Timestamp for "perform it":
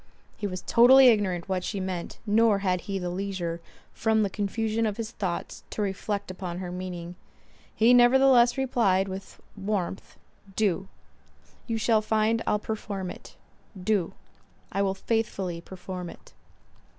15.61-16.33